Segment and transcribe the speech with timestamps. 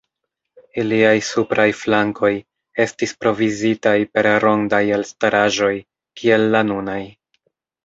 [0.83, 2.31] Iliaj supraj flankoj,
[2.87, 5.73] estis provizitaj per rondaj elstaraĵoj,
[6.23, 7.01] kiel la nunaj.